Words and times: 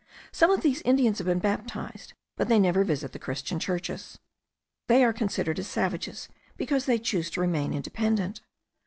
Some 0.31 0.49
of 0.49 0.61
these 0.63 0.81
Indians 0.81 1.19
have 1.19 1.27
been 1.27 1.37
baptized, 1.37 2.13
but 2.35 2.47
they 2.49 2.57
never 2.57 2.83
visit 2.83 3.11
the 3.11 3.19
Christian 3.19 3.59
churches. 3.59 4.17
They 4.87 5.03
are 5.03 5.13
considered 5.13 5.59
as 5.59 5.67
savages 5.67 6.27
because 6.57 6.87
they 6.87 6.97
choose 6.97 7.29
to 7.29 7.41
remain 7.41 7.71
independent. 7.71 8.41